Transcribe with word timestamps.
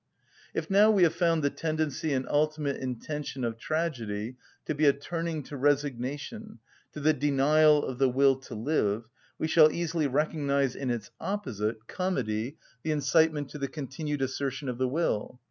If 0.55 0.67
now 0.67 0.89
we 0.89 1.03
have 1.03 1.13
found 1.13 1.43
the 1.43 1.51
tendency 1.51 2.11
and 2.11 2.27
ultimate 2.27 2.77
intention 2.77 3.43
of 3.43 3.59
tragedy 3.59 4.35
to 4.65 4.73
be 4.73 4.85
a 4.85 4.93
turning 4.93 5.43
to 5.43 5.55
resignation, 5.55 6.57
to 6.93 6.99
the 6.99 7.13
denial 7.13 7.85
of 7.85 7.99
the 7.99 8.09
will 8.09 8.37
to 8.37 8.55
live, 8.55 9.03
we 9.37 9.47
shall 9.47 9.71
easily 9.71 10.07
recognise 10.07 10.75
in 10.75 10.89
its 10.89 11.11
opposite, 11.19 11.85
comedy, 11.87 12.57
the 12.81 12.89
incitement 12.89 13.49
to 13.49 13.59
the 13.59 13.67
continued 13.67 14.23
assertion 14.23 14.69
of 14.69 14.79
the 14.79 14.87
will. 14.89 15.39